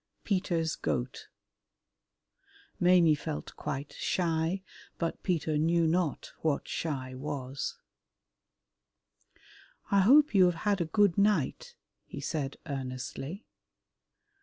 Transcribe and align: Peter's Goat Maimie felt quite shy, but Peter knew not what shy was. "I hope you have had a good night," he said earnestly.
Peter's 0.23 0.75
Goat 0.75 1.27
Maimie 2.79 3.13
felt 3.13 3.55
quite 3.55 3.93
shy, 3.99 4.63
but 4.97 5.21
Peter 5.21 5.59
knew 5.59 5.85
not 5.85 6.31
what 6.41 6.67
shy 6.67 7.13
was. 7.13 7.77
"I 9.91 9.99
hope 9.99 10.33
you 10.33 10.45
have 10.47 10.61
had 10.65 10.81
a 10.81 10.85
good 10.85 11.19
night," 11.19 11.75
he 12.07 12.19
said 12.19 12.57
earnestly. 12.65 13.45